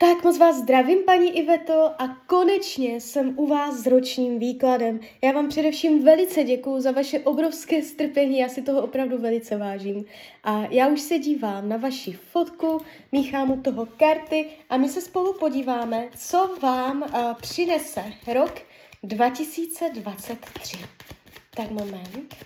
Tak 0.00 0.24
moc 0.24 0.38
vás 0.38 0.56
zdravím, 0.56 0.98
paní 1.06 1.38
Iveto, 1.38 2.02
a 2.02 2.08
konečně 2.26 3.00
jsem 3.00 3.38
u 3.38 3.46
vás 3.46 3.74
s 3.74 3.86
ročním 3.86 4.38
výkladem. 4.38 5.00
Já 5.22 5.32
vám 5.32 5.48
především 5.48 6.04
velice 6.04 6.44
děkuji 6.44 6.80
za 6.80 6.90
vaše 6.90 7.18
obrovské 7.18 7.82
strpení, 7.82 8.38
já 8.38 8.48
si 8.48 8.62
toho 8.62 8.82
opravdu 8.82 9.18
velice 9.18 9.56
vážím. 9.56 10.04
A 10.44 10.64
já 10.70 10.88
už 10.88 11.00
se 11.00 11.18
dívám 11.18 11.68
na 11.68 11.76
vaši 11.76 12.12
fotku, 12.12 12.80
míchám 13.12 13.50
u 13.50 13.62
toho 13.62 13.86
karty 13.86 14.46
a 14.70 14.76
my 14.76 14.88
se 14.88 15.00
spolu 15.00 15.34
podíváme, 15.34 16.08
co 16.16 16.56
vám 16.62 17.02
uh, 17.02 17.34
přinese 17.34 18.04
rok 18.34 18.54
2023. 19.02 20.78
Tak 21.56 21.70
moment. 21.70 22.36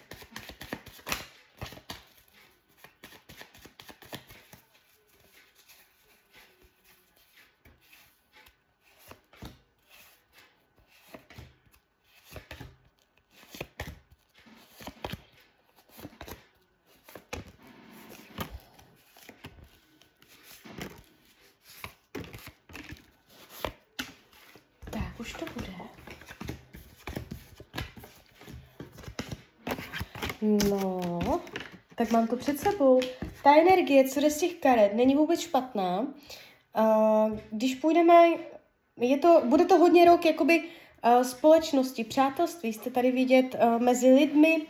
Tak, 24.93 25.12
už 25.23 25.33
to 25.33 25.45
bude. 25.55 25.73
No, 30.69 31.41
tak 31.95 32.11
mám 32.11 32.27
to 32.27 32.37
před 32.37 32.61
sebou. 32.61 33.01
Ta 33.45 33.57
energie, 33.57 34.09
co 34.09 34.21
jde 34.21 34.31
z 34.31 34.39
těch 34.39 34.55
karet, 34.55 34.95
není 34.95 35.15
vůbec 35.15 35.41
špatná. 35.41 36.01
Uh, 36.01 37.39
když 37.51 37.75
půjdeme, 37.75 38.15
je 38.97 39.19
to, 39.19 39.43
bude 39.45 39.65
to 39.65 39.79
hodně 39.79 40.05
rok 40.05 40.25
jakoby 40.25 40.63
uh, 40.63 41.23
společnosti, 41.23 42.05
přátelství, 42.05 42.73
jste 42.73 42.91
tady 42.91 43.11
vidět 43.11 43.55
uh, 43.55 43.83
mezi 43.83 44.15
lidmi, 44.15 44.67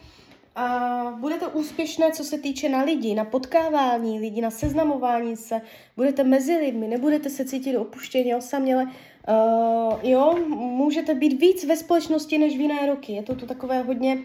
a 0.56 1.17
bude 1.20 1.36
to 1.39 1.50
úspěšné, 1.50 2.12
co 2.12 2.25
se 2.25 2.39
týče 2.39 2.69
na 2.69 2.83
lidi, 2.83 3.14
na 3.14 3.25
potkávání 3.25 4.20
lidí, 4.20 4.41
na 4.41 4.50
seznamování 4.50 5.36
se. 5.36 5.61
Budete 5.97 6.25
mezi 6.25 6.56
lidmi, 6.56 6.89
nebudete 6.89 7.31
se 7.31 7.44
cítit 7.44 7.77
opuštěně, 7.77 8.36
osaměle. 8.36 8.84
Uh, 8.84 9.98
jo, 10.03 10.39
můžete 10.48 11.14
být 11.14 11.41
víc 11.41 11.64
ve 11.64 11.77
společnosti 11.77 12.39
než 12.39 12.56
v 12.56 12.61
jiné 12.61 12.86
roky. 12.86 13.12
Je 13.12 13.22
to 13.22 13.34
tu 13.34 13.47
takové 13.47 13.83
hodně 13.83 14.19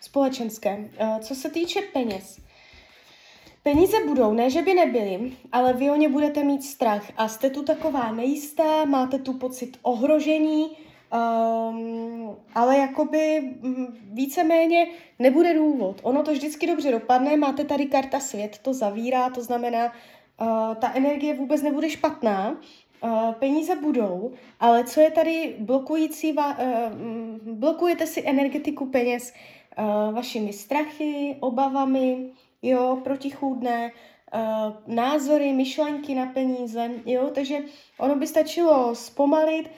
společenské. 0.00 0.90
Uh, 1.00 1.18
co 1.18 1.34
se 1.34 1.50
týče 1.50 1.80
peněz, 1.92 2.40
Peníze 3.62 3.96
budou, 4.06 4.32
ne 4.32 4.50
že 4.50 4.62
by 4.62 4.74
nebyly, 4.74 5.32
ale 5.52 5.72
vy 5.72 5.90
o 5.90 5.96
ně 5.96 6.08
budete 6.08 6.44
mít 6.44 6.64
strach 6.64 7.12
a 7.16 7.28
jste 7.28 7.50
tu 7.50 7.62
taková 7.62 8.12
nejistá, 8.12 8.84
máte 8.84 9.18
tu 9.18 9.32
pocit 9.32 9.76
ohrožení, 9.82 10.76
Um, 11.12 12.36
ale 12.54 12.78
jakoby 12.78 13.40
mm, 13.60 13.86
víceméně 14.12 14.86
nebude 15.18 15.54
důvod. 15.54 16.00
Ono 16.02 16.22
to 16.22 16.32
vždycky 16.32 16.66
dobře 16.66 16.90
dopadne, 16.90 17.36
máte 17.36 17.64
tady 17.64 17.86
karta 17.86 18.20
svět, 18.20 18.58
to 18.62 18.74
zavírá, 18.74 19.30
to 19.30 19.42
znamená, 19.42 19.84
uh, 20.40 20.74
ta 20.74 20.92
energie 20.94 21.34
vůbec 21.34 21.62
nebude 21.62 21.90
špatná, 21.90 22.50
uh, 23.02 23.32
peníze 23.32 23.76
budou, 23.76 24.32
ale 24.60 24.84
co 24.84 25.00
je 25.00 25.10
tady 25.10 25.56
blokující, 25.58 26.32
va, 26.32 26.58
uh, 26.58 27.54
blokujete 27.54 28.06
si 28.06 28.22
energetiku 28.26 28.86
peněz 28.86 29.32
uh, 29.78 30.14
vašimi 30.14 30.52
strachy, 30.52 31.36
obavami, 31.40 32.30
jo, 32.62 32.98
protichůdné, 33.04 33.90
uh, 34.34 34.94
názory, 34.94 35.52
myšlenky 35.52 36.14
na 36.14 36.26
peníze, 36.26 36.90
jo, 37.06 37.30
takže 37.34 37.58
ono 37.98 38.14
by 38.16 38.26
stačilo 38.26 38.94
zpomalit, 38.94 39.70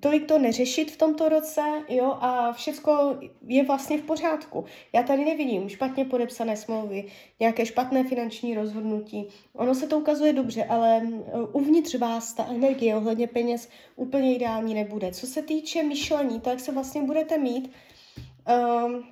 tolik 0.00 0.26
to 0.26 0.38
neřešit 0.38 0.90
v 0.90 0.96
tomto 0.96 1.28
roce, 1.28 1.62
jo, 1.88 2.16
a 2.20 2.52
všecko 2.52 3.16
je 3.46 3.64
vlastně 3.64 3.98
v 3.98 4.02
pořádku. 4.02 4.64
Já 4.92 5.02
tady 5.02 5.24
nevidím 5.24 5.68
špatně 5.68 6.04
podepsané 6.04 6.56
smlouvy, 6.56 7.04
nějaké 7.40 7.66
špatné 7.66 8.04
finanční 8.04 8.54
rozhodnutí. 8.54 9.28
Ono 9.54 9.74
se 9.74 9.86
to 9.86 9.98
ukazuje 9.98 10.32
dobře, 10.32 10.64
ale 10.64 11.02
uvnitř 11.52 11.94
vás 11.94 12.34
ta 12.34 12.46
energie 12.50 12.96
ohledně 12.96 13.26
peněz 13.26 13.68
úplně 13.96 14.34
ideální 14.34 14.74
nebude. 14.74 15.12
Co 15.12 15.26
se 15.26 15.42
týče 15.42 15.82
myšlení, 15.82 16.40
to, 16.40 16.50
jak 16.50 16.60
se 16.60 16.72
vlastně 16.72 17.02
budete 17.02 17.38
mít, 17.38 17.70
um, 18.86 19.04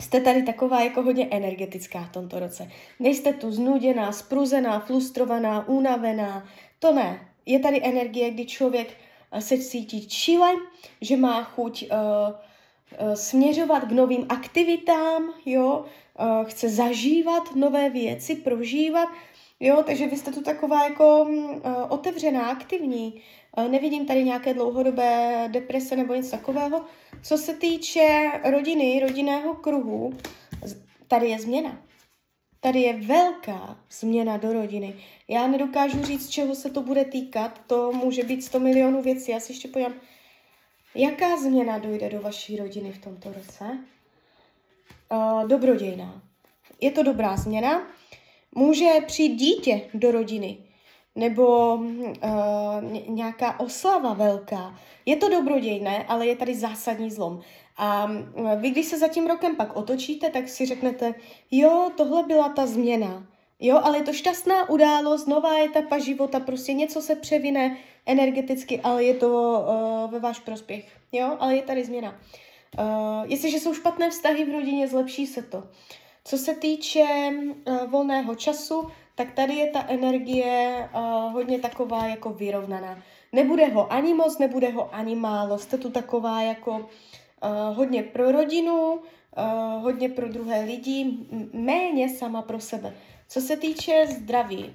jste 0.00 0.20
tady 0.20 0.42
taková 0.42 0.80
jako 0.80 1.02
hodně 1.02 1.28
energetická 1.30 2.04
v 2.04 2.12
tomto 2.12 2.38
roce. 2.38 2.70
Nejste 3.00 3.32
tu 3.32 3.52
znuděná, 3.52 4.12
spruzená, 4.12 4.80
frustrovaná, 4.80 5.68
unavená. 5.68 6.46
To 6.78 6.92
ne. 6.92 7.28
Je 7.46 7.58
tady 7.58 7.80
energie, 7.84 8.30
kdy 8.30 8.46
člověk 8.46 8.96
se 9.38 9.58
cítí 9.58 10.08
čile, 10.08 10.52
že 11.00 11.16
má 11.16 11.44
chuť 11.44 11.82
uh, 11.82 11.98
uh, 13.08 13.14
směřovat 13.14 13.84
k 13.84 13.92
novým 13.92 14.26
aktivitám, 14.28 15.32
jo, 15.46 15.84
uh, 16.20 16.44
chce 16.44 16.68
zažívat 16.68 17.54
nové 17.54 17.90
věci, 17.90 18.34
prožívat, 18.34 19.08
jo, 19.60 19.82
takže 19.86 20.06
vy 20.06 20.16
jste 20.16 20.32
tu 20.32 20.42
taková 20.42 20.84
jako 20.84 21.22
uh, 21.22 21.60
otevřená, 21.88 22.46
aktivní, 22.46 23.22
nevidím 23.62 24.06
tady 24.06 24.24
nějaké 24.24 24.54
dlouhodobé 24.54 25.44
deprese 25.52 25.96
nebo 25.96 26.14
něco 26.14 26.30
takového. 26.30 26.84
Co 27.22 27.38
se 27.38 27.54
týče 27.54 28.30
rodiny, 28.50 29.00
rodinného 29.00 29.54
kruhu, 29.54 30.12
tady 31.08 31.28
je 31.28 31.38
změna. 31.38 31.82
Tady 32.60 32.80
je 32.80 32.92
velká 32.92 33.78
změna 33.90 34.36
do 34.36 34.52
rodiny. 34.52 34.94
Já 35.28 35.46
nedokážu 35.46 36.02
říct, 36.02 36.28
čeho 36.28 36.54
se 36.54 36.70
to 36.70 36.82
bude 36.82 37.04
týkat. 37.04 37.60
To 37.66 37.92
může 37.92 38.22
být 38.22 38.44
100 38.44 38.60
milionů 38.60 39.02
věcí. 39.02 39.30
Já 39.30 39.40
si 39.40 39.52
ještě 39.52 39.68
pojďám, 39.68 39.94
jaká 40.94 41.36
změna 41.36 41.78
dojde 41.78 42.10
do 42.10 42.20
vaší 42.20 42.56
rodiny 42.56 42.92
v 42.92 42.98
tomto 42.98 43.32
roce? 43.32 43.78
Uh, 45.12 45.48
dobrodějná. 45.48 46.22
Je 46.80 46.90
to 46.90 47.02
dobrá 47.02 47.36
změna. 47.36 47.86
Může 48.54 48.90
přijít 49.06 49.36
dítě 49.36 49.80
do 49.94 50.10
rodiny 50.10 50.58
nebo 51.14 51.74
uh, 51.74 53.08
nějaká 53.08 53.60
oslava 53.60 54.12
velká. 54.12 54.78
Je 55.06 55.16
to 55.16 55.28
dobrodějné, 55.28 56.04
ale 56.08 56.26
je 56.26 56.36
tady 56.36 56.54
zásadní 56.54 57.10
zlom. 57.10 57.40
A 57.76 58.10
vy, 58.56 58.70
když 58.70 58.86
se 58.86 58.98
za 58.98 59.08
tím 59.08 59.26
rokem 59.26 59.56
pak 59.56 59.76
otočíte, 59.76 60.30
tak 60.30 60.48
si 60.48 60.66
řeknete, 60.66 61.14
jo, 61.50 61.90
tohle 61.96 62.22
byla 62.22 62.48
ta 62.48 62.66
změna. 62.66 63.26
Jo, 63.60 63.80
ale 63.82 63.98
je 63.98 64.02
to 64.02 64.12
šťastná 64.12 64.68
událost, 64.68 65.26
nová 65.26 65.58
etapa 65.58 65.98
života, 65.98 66.40
prostě 66.40 66.72
něco 66.72 67.02
se 67.02 67.14
převine 67.14 67.76
energeticky, 68.06 68.80
ale 68.80 69.04
je 69.04 69.14
to 69.14 69.28
uh, 69.28 70.10
ve 70.10 70.18
váš 70.18 70.40
prospěch. 70.40 70.86
Jo, 71.12 71.36
ale 71.40 71.56
je 71.56 71.62
tady 71.62 71.84
změna. 71.84 72.14
Uh, 72.78 72.84
jestliže 73.24 73.60
jsou 73.60 73.74
špatné 73.74 74.10
vztahy 74.10 74.44
v 74.44 74.52
rodině, 74.52 74.88
zlepší 74.88 75.26
se 75.26 75.42
to. 75.42 75.64
Co 76.24 76.38
se 76.38 76.54
týče 76.54 77.04
uh, 77.66 77.90
volného 77.90 78.34
času, 78.34 78.90
tak 79.14 79.32
tady 79.32 79.54
je 79.54 79.70
ta 79.70 79.84
energie 79.88 80.88
uh, 80.94 81.32
hodně 81.32 81.58
taková 81.58 82.06
jako 82.06 82.30
vyrovnaná. 82.30 83.02
Nebude 83.32 83.66
ho 83.66 83.92
ani 83.92 84.14
moc, 84.14 84.38
nebude 84.38 84.70
ho 84.70 84.94
ani 84.94 85.16
málo. 85.16 85.58
Jste 85.58 85.78
tu 85.78 85.90
taková 85.90 86.42
jako 86.42 86.70
uh, 86.70 87.76
hodně 87.76 88.02
pro 88.02 88.32
rodinu, 88.32 88.92
uh, 88.92 89.82
hodně 89.82 90.08
pro 90.08 90.28
druhé 90.28 90.60
lidi, 90.64 91.12
méně 91.52 92.08
sama 92.08 92.42
pro 92.42 92.60
sebe. 92.60 92.94
Co 93.28 93.40
se 93.40 93.56
týče 93.56 94.06
zdraví, 94.06 94.74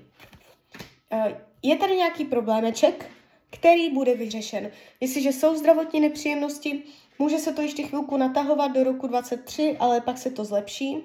uh, 1.12 1.32
je 1.64 1.76
tady 1.76 1.96
nějaký 1.96 2.26
problémeček, 2.26 3.10
který 3.50 3.90
bude 3.90 4.16
vyřešen. 4.16 4.72
Jestliže 5.00 5.30
jsou 5.30 5.56
zdravotní 5.56 6.00
nepříjemnosti, 6.00 6.84
může 7.20 7.38
se 7.38 7.54
to 7.54 7.62
ještě 7.62 7.84
chvilku 7.84 8.18
natahovat 8.18 8.68
do 8.68 8.84
roku 8.84 9.08
23, 9.08 9.78
ale 9.80 10.02
pak 10.02 10.18
se 10.18 10.32
to 10.32 10.46
zlepší. 10.46 10.98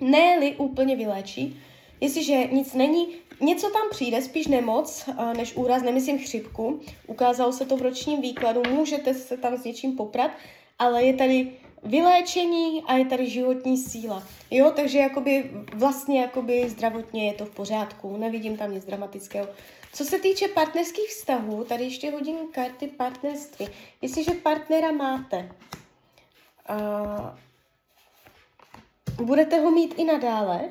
Ne-li 0.00 0.56
úplně 0.56 0.96
vyléčí, 0.96 1.60
Jestliže 2.02 2.46
nic 2.46 2.74
není, 2.74 3.08
něco 3.40 3.70
tam 3.70 3.82
přijde, 3.90 4.22
spíš 4.22 4.46
nemoc 4.46 5.08
než 5.36 5.56
úraz, 5.56 5.82
nemyslím 5.82 6.18
chřipku, 6.18 6.80
ukázalo 7.06 7.52
se 7.52 7.66
to 7.66 7.76
v 7.76 7.82
ročním 7.82 8.20
výkladu, 8.20 8.62
můžete 8.70 9.14
se 9.14 9.36
tam 9.36 9.56
s 9.56 9.64
něčím 9.64 9.96
poprat, 9.96 10.30
ale 10.78 11.04
je 11.04 11.14
tady 11.14 11.52
vyléčení 11.82 12.82
a 12.86 12.96
je 12.96 13.04
tady 13.04 13.30
životní 13.30 13.78
síla. 13.78 14.22
Jo, 14.50 14.72
takže 14.76 14.98
jakoby 14.98 15.50
vlastně 15.74 16.20
jakoby 16.20 16.68
zdravotně 16.68 17.26
je 17.26 17.32
to 17.32 17.44
v 17.44 17.50
pořádku, 17.50 18.16
nevidím 18.16 18.56
tam 18.56 18.74
nic 18.74 18.84
dramatického. 18.84 19.48
Co 19.92 20.04
se 20.04 20.18
týče 20.18 20.48
partnerských 20.48 21.08
vztahů, 21.08 21.64
tady 21.64 21.84
ještě 21.84 22.10
hodím 22.10 22.36
karty 22.52 22.86
partnerství. 22.86 23.68
Jestliže 24.02 24.30
partnera 24.30 24.92
máte, 24.92 25.52
uh, 26.70 27.28
budete 29.26 29.60
ho 29.60 29.70
mít 29.70 29.94
i 29.96 30.04
nadále, 30.04 30.68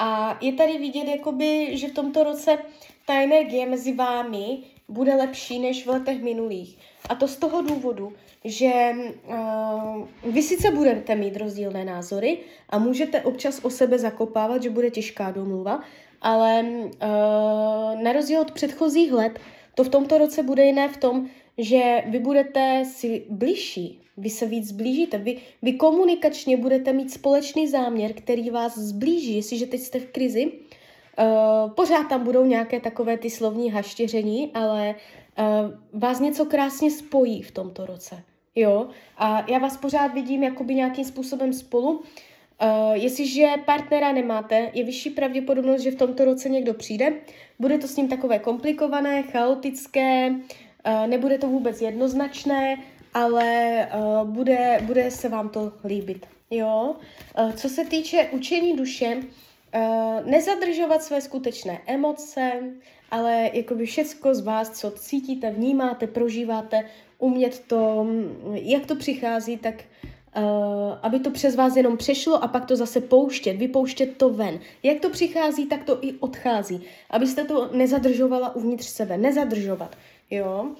a 0.00 0.38
je 0.40 0.52
tady 0.52 0.78
vidět, 0.78 1.08
jakoby, 1.08 1.76
že 1.76 1.88
v 1.88 1.94
tomto 1.94 2.24
roce 2.24 2.58
ta 3.06 3.14
energie 3.14 3.66
mezi 3.66 3.92
vámi 3.92 4.58
bude 4.88 5.14
lepší 5.14 5.58
než 5.58 5.86
v 5.86 5.88
letech 5.88 6.22
minulých. 6.22 6.78
A 7.08 7.14
to 7.14 7.28
z 7.28 7.36
toho 7.36 7.62
důvodu, 7.62 8.12
že 8.44 8.92
uh, 9.26 10.32
vy 10.32 10.42
sice 10.42 10.70
budete 10.70 11.14
mít 11.14 11.36
rozdílné 11.36 11.84
názory 11.84 12.38
a 12.70 12.78
můžete 12.78 13.20
občas 13.20 13.60
o 13.62 13.70
sebe 13.70 13.98
zakopávat, 13.98 14.62
že 14.62 14.70
bude 14.70 14.90
těžká 14.90 15.30
domluva, 15.30 15.80
ale 16.22 16.64
uh, 16.64 18.02
na 18.02 18.12
rozdíl 18.12 18.40
od 18.40 18.52
předchozích 18.52 19.12
let 19.12 19.38
to 19.74 19.84
v 19.84 19.88
tomto 19.88 20.18
roce 20.18 20.42
bude 20.42 20.64
jiné 20.64 20.88
v 20.88 20.96
tom, 20.96 21.28
že 21.60 22.02
vy 22.06 22.18
budete 22.18 22.84
si 22.84 23.24
blížší, 23.28 24.00
vy 24.16 24.30
se 24.30 24.46
víc 24.46 24.68
zblížíte, 24.68 25.18
vy, 25.18 25.36
vy 25.62 25.72
komunikačně 25.72 26.56
budete 26.56 26.92
mít 26.92 27.12
společný 27.12 27.68
záměr, 27.68 28.12
který 28.12 28.50
vás 28.50 28.78
zblíží, 28.78 29.36
jestliže 29.36 29.66
teď 29.66 29.80
jste 29.80 30.00
v 30.00 30.06
krizi, 30.06 30.46
uh, 30.46 31.70
pořád 31.70 32.08
tam 32.08 32.24
budou 32.24 32.44
nějaké 32.44 32.80
takové 32.80 33.18
ty 33.18 33.30
slovní 33.30 33.70
haštěření, 33.70 34.50
ale 34.54 34.94
uh, 35.38 36.00
vás 36.00 36.20
něco 36.20 36.44
krásně 36.44 36.90
spojí 36.90 37.42
v 37.42 37.50
tomto 37.50 37.86
roce. 37.86 38.22
Jo, 38.54 38.88
a 39.18 39.50
já 39.50 39.58
vás 39.58 39.76
pořád 39.76 40.14
vidím 40.14 40.42
jakoby 40.42 40.74
nějakým 40.74 41.04
způsobem 41.04 41.52
spolu. 41.52 41.90
Uh, 41.90 42.92
jestliže 42.92 43.46
partnera 43.64 44.12
nemáte, 44.12 44.70
je 44.74 44.84
vyšší 44.84 45.10
pravděpodobnost, 45.10 45.82
že 45.82 45.90
v 45.90 45.96
tomto 45.96 46.24
roce 46.24 46.48
někdo 46.48 46.74
přijde. 46.74 47.12
Bude 47.58 47.78
to 47.78 47.88
s 47.88 47.96
ním 47.96 48.08
takové 48.08 48.38
komplikované, 48.38 49.22
chaotické, 49.22 50.30
uh, 50.30 50.40
nebude 51.06 51.38
to 51.38 51.48
vůbec 51.48 51.80
jednoznačné, 51.80 52.76
ale 53.14 53.88
uh, 53.94 54.28
bude, 54.28 54.80
bude 54.82 55.10
se 55.10 55.28
vám 55.28 55.48
to 55.48 55.72
líbit. 55.84 56.26
Jo? 56.50 56.96
Uh, 57.38 57.52
co 57.52 57.68
se 57.68 57.84
týče 57.84 58.28
učení 58.32 58.76
duše, 58.76 59.16
nezadržovat 60.24 61.02
své 61.02 61.20
skutečné 61.20 61.80
emoce, 61.86 62.52
ale 63.10 63.50
jakoby 63.52 63.86
všecko 63.86 64.34
z 64.34 64.40
vás, 64.40 64.70
co 64.70 64.90
cítíte, 64.90 65.50
vnímáte, 65.50 66.06
prožíváte, 66.06 66.84
umět 67.18 67.62
to, 67.66 68.06
jak 68.52 68.86
to 68.86 68.96
přichází, 68.96 69.56
tak 69.56 69.74
uh, 70.36 70.42
aby 71.02 71.20
to 71.20 71.30
přes 71.30 71.56
vás 71.56 71.76
jenom 71.76 71.96
přešlo 71.96 72.44
a 72.44 72.48
pak 72.48 72.64
to 72.64 72.76
zase 72.76 73.00
pouštět, 73.00 73.52
vypouštět 73.52 74.16
to 74.16 74.28
ven. 74.30 74.60
Jak 74.82 75.00
to 75.00 75.10
přichází, 75.10 75.66
tak 75.66 75.84
to 75.84 75.98
i 76.04 76.12
odchází. 76.12 76.82
Abyste 77.10 77.44
to 77.44 77.70
nezadržovala 77.72 78.54
uvnitř 78.56 78.86
sebe, 78.86 79.18
nezadržovat. 79.18 79.96
Jo? 80.30 80.70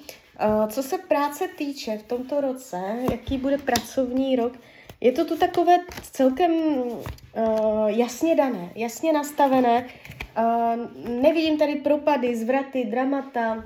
Co 0.69 0.83
se 0.83 0.97
práce 0.97 1.47
týče 1.47 1.97
v 1.97 2.03
tomto 2.03 2.41
roce, 2.41 2.77
jaký 3.11 3.37
bude 3.37 3.57
pracovní 3.57 4.35
rok, 4.35 4.53
je 5.01 5.11
to 5.11 5.25
tu 5.25 5.37
takové 5.37 5.77
celkem 6.11 6.51
uh, 6.51 7.87
jasně 7.87 8.35
dané, 8.35 8.71
jasně 8.75 9.13
nastavené. 9.13 9.87
Uh, 10.37 11.11
nevidím 11.21 11.57
tady 11.57 11.75
propady, 11.75 12.35
zvraty, 12.35 12.85
dramata, 12.85 13.65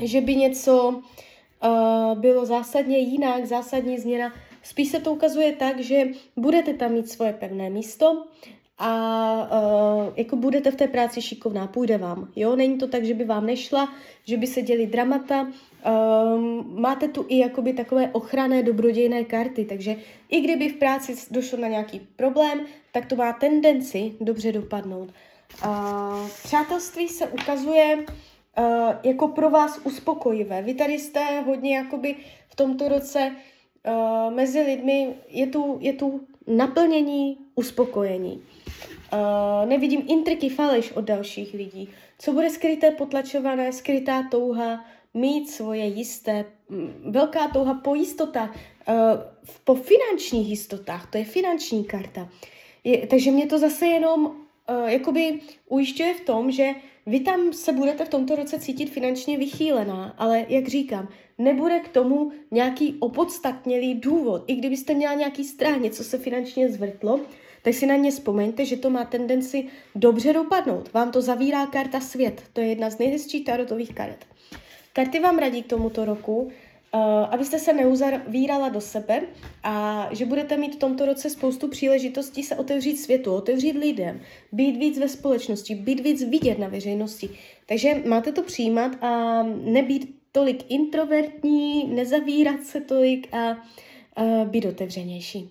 že 0.00 0.20
by 0.20 0.36
něco 0.36 0.88
uh, 0.88 2.18
bylo 2.18 2.46
zásadně 2.46 2.98
jinak, 2.98 3.46
zásadní 3.46 3.98
změna. 3.98 4.32
Spíš 4.62 4.88
se 4.88 5.00
to 5.00 5.12
ukazuje 5.12 5.52
tak, 5.52 5.80
že 5.80 6.04
budete 6.36 6.74
tam 6.74 6.92
mít 6.92 7.10
svoje 7.10 7.32
pevné 7.32 7.70
místo 7.70 8.24
a 8.84 9.48
uh, 10.06 10.12
jako 10.16 10.36
budete 10.36 10.70
v 10.70 10.76
té 10.76 10.88
práci 10.88 11.22
šikovná, 11.22 11.66
půjde 11.66 11.98
vám. 11.98 12.28
Jo, 12.36 12.56
není 12.56 12.78
to 12.78 12.86
tak, 12.86 13.04
že 13.04 13.14
by 13.14 13.24
vám 13.24 13.46
nešla, 13.46 13.92
že 14.24 14.36
by 14.36 14.46
se 14.46 14.62
děli 14.62 14.86
dramata. 14.86 15.42
Um, 15.42 16.80
máte 16.80 17.08
tu 17.08 17.26
i 17.28 17.38
jakoby 17.38 17.72
takové 17.72 18.08
ochranné 18.12 18.62
dobrodějné 18.62 19.24
karty, 19.24 19.64
takže 19.64 19.96
i 20.28 20.40
kdyby 20.40 20.68
v 20.68 20.76
práci 20.76 21.14
došlo 21.30 21.58
na 21.58 21.68
nějaký 21.68 22.00
problém, 22.16 22.60
tak 22.92 23.06
to 23.06 23.16
má 23.16 23.32
tendenci 23.32 24.12
dobře 24.20 24.52
dopadnout. 24.52 25.08
Uh, 25.64 26.28
přátelství 26.44 27.08
se 27.08 27.26
ukazuje 27.26 27.96
uh, 27.96 28.64
jako 29.02 29.28
pro 29.28 29.50
vás 29.50 29.80
uspokojivé. 29.84 30.62
Vy 30.62 30.74
tady 30.74 30.98
jste 30.98 31.40
hodně 31.40 31.76
jakoby 31.76 32.16
v 32.48 32.56
tomto 32.56 32.88
roce 32.88 33.30
uh, 33.86 34.34
mezi 34.34 34.62
lidmi, 34.62 35.14
je 35.28 35.46
tu, 35.46 35.78
je 35.80 35.92
tu 35.92 36.20
naplnění, 36.46 37.38
uspokojení. 37.54 38.42
Uh, 39.12 39.68
nevidím 39.68 40.02
intriky, 40.08 40.48
faleš 40.48 40.92
od 40.92 41.04
dalších 41.04 41.54
lidí. 41.54 41.88
Co 42.18 42.32
bude 42.32 42.50
skryté, 42.50 42.90
potlačované, 42.90 43.72
skrytá 43.72 44.22
touha, 44.30 44.84
mít 45.14 45.50
svoje 45.50 45.84
jisté, 45.86 46.44
velká 47.04 47.48
touha 47.48 47.74
po 47.74 47.94
jistotách, 47.94 48.56
uh, 48.88 48.94
po 49.64 49.74
finančních 49.74 50.48
jistotách, 50.48 51.10
to 51.10 51.18
je 51.18 51.24
finanční 51.24 51.84
karta. 51.84 52.28
Je, 52.84 53.06
takže 53.06 53.30
mě 53.30 53.46
to 53.46 53.58
zase 53.58 53.86
jenom 53.86 54.24
uh, 54.26 54.88
jakoby 54.88 55.40
ujišťuje 55.68 56.14
v 56.14 56.20
tom, 56.20 56.50
že 56.50 56.74
vy 57.06 57.20
tam 57.20 57.52
se 57.52 57.72
budete 57.72 58.04
v 58.04 58.08
tomto 58.08 58.36
roce 58.36 58.58
cítit 58.58 58.90
finančně 58.90 59.38
vychýlená, 59.38 60.14
ale 60.18 60.46
jak 60.48 60.68
říkám, 60.68 61.08
nebude 61.38 61.80
k 61.80 61.88
tomu 61.88 62.32
nějaký 62.50 62.96
opodstatnělý 63.00 63.94
důvod. 63.94 64.44
I 64.46 64.54
kdybyste 64.54 64.94
měla 64.94 65.14
nějaký 65.14 65.44
strach, 65.44 65.80
něco 65.80 66.04
se 66.04 66.18
finančně 66.18 66.68
zvrtlo, 66.68 67.20
tak 67.62 67.74
si 67.74 67.86
na 67.86 67.96
ně 67.96 68.10
vzpomeňte, 68.10 68.64
že 68.64 68.76
to 68.76 68.90
má 68.90 69.04
tendenci 69.04 69.66
dobře 69.94 70.32
dopadnout. 70.32 70.92
Vám 70.92 71.12
to 71.12 71.22
zavírá 71.22 71.66
karta 71.66 72.00
svět. 72.00 72.42
To 72.52 72.60
je 72.60 72.66
jedna 72.66 72.90
z 72.90 72.98
nejhezčích 72.98 73.44
tarotových 73.44 73.94
karet. 73.94 74.26
Karty 74.92 75.20
vám 75.20 75.38
radí 75.38 75.62
k 75.62 75.66
tomuto 75.66 76.04
roku, 76.04 76.50
Uh, 76.94 77.00
abyste 77.30 77.58
se 77.58 77.72
neuzavírala 77.72 78.68
do 78.68 78.80
sebe 78.80 79.22
a 79.62 80.08
že 80.10 80.26
budete 80.26 80.56
mít 80.56 80.74
v 80.74 80.78
tomto 80.78 81.06
roce 81.06 81.30
spoustu 81.30 81.68
příležitostí 81.68 82.42
se 82.42 82.56
otevřít 82.56 82.96
světu, 82.96 83.34
otevřít 83.34 83.72
lidem, 83.72 84.20
být 84.52 84.76
víc 84.76 84.98
ve 84.98 85.08
společnosti, 85.08 85.74
být 85.74 86.00
víc 86.00 86.22
vidět 86.24 86.58
na 86.58 86.68
veřejnosti. 86.68 87.30
Takže 87.66 88.02
máte 88.06 88.32
to 88.32 88.42
přijímat 88.42 89.04
a 89.04 89.42
nebýt 89.64 90.14
tolik 90.32 90.70
introvertní, 90.70 91.84
nezavírat 91.84 92.62
se 92.62 92.80
tolik 92.80 93.34
a 93.34 93.50
uh, 93.50 94.46
být 94.48 94.64
otevřenější. 94.64 95.50